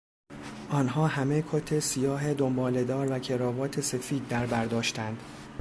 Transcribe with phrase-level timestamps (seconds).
[0.69, 5.19] آنها همه کت سیاه دنباله دار و کروات سفید در بر داشتند.